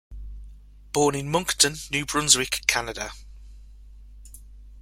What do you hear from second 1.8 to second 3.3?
New Brunswick, Canada.